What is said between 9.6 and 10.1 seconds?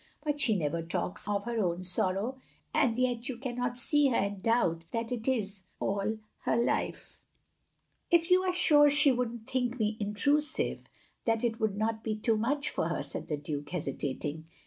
me